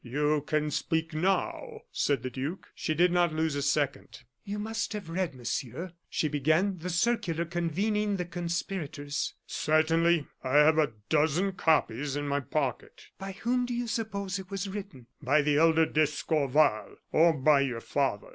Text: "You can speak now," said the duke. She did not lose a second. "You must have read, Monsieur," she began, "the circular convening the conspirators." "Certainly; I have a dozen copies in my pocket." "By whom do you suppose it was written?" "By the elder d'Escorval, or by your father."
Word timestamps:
"You 0.03 0.41
can 0.47 0.71
speak 0.71 1.13
now," 1.13 1.81
said 1.91 2.23
the 2.23 2.31
duke. 2.31 2.69
She 2.73 2.95
did 2.95 3.11
not 3.11 3.31
lose 3.35 3.53
a 3.53 3.61
second. 3.61 4.21
"You 4.43 4.57
must 4.57 4.93
have 4.93 5.11
read, 5.11 5.35
Monsieur," 5.35 5.91
she 6.09 6.27
began, 6.27 6.79
"the 6.79 6.89
circular 6.89 7.45
convening 7.45 8.15
the 8.15 8.25
conspirators." 8.25 9.35
"Certainly; 9.45 10.25
I 10.43 10.55
have 10.57 10.79
a 10.79 10.93
dozen 11.09 11.51
copies 11.51 12.15
in 12.15 12.27
my 12.27 12.39
pocket." 12.39 13.09
"By 13.19 13.33
whom 13.43 13.67
do 13.67 13.75
you 13.75 13.85
suppose 13.85 14.39
it 14.39 14.49
was 14.49 14.67
written?" 14.67 15.05
"By 15.21 15.43
the 15.43 15.57
elder 15.57 15.85
d'Escorval, 15.85 16.95
or 17.11 17.33
by 17.33 17.59
your 17.61 17.81
father." 17.81 18.29